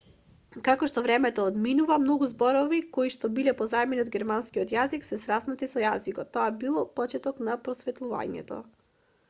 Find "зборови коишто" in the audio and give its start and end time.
2.31-3.31